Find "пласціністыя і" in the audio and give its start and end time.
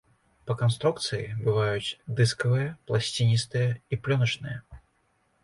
2.89-4.03